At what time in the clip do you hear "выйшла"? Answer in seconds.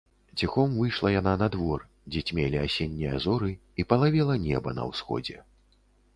0.77-1.11